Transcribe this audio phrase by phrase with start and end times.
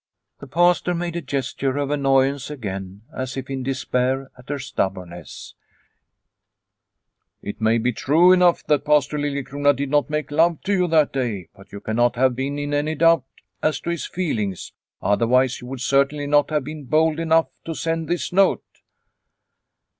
[0.39, 5.53] The Pastor made a gesture of annoyance again as if in despair at her stubbornness."
[7.43, 10.87] It may be true enough that Pastor Lilie crona did not make love to you
[10.87, 13.25] that day, but you cannot have been in any doubt
[13.61, 14.73] as to his feelings.
[15.03, 18.65] Otherwise you would certainly not have been bold enough to send this note."